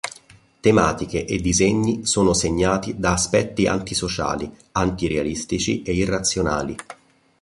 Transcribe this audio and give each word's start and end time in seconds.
Tematiche 0.59 1.25
e 1.25 1.37
disegni 1.39 2.07
sono 2.07 2.33
segnati 2.33 2.97
da 2.97 3.11
aspetti 3.13 3.67
antisociali, 3.67 4.51
anti-realistici 4.71 5.83
e 5.83 5.91
irrazionali. 5.93 6.75